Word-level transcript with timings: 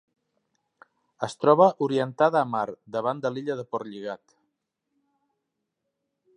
Es 1.27 1.35
troba 1.43 1.67
orientada 1.89 2.41
a 2.41 2.49
mar, 2.55 2.63
davant 2.97 3.21
de 3.27 3.33
l'illa 3.35 3.59
de 3.61 3.69
Portlligat. 3.75 4.37